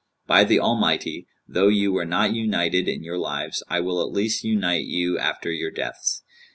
by 0.25 0.43
the 0.43 0.59
Almighty, 0.59 1.27
though 1.47 1.67
you 1.67 1.91
were 1.93 2.05
not 2.07 2.33
united 2.33 2.87
in 2.87 3.03
your 3.03 3.19
lives, 3.19 3.61
I 3.69 3.81
will 3.81 4.01
at 4.01 4.11
least 4.11 4.43
unite 4.43 4.85
you 4.87 5.19
after 5.19 5.51
your 5.51 5.69
deaths.' 5.69 6.23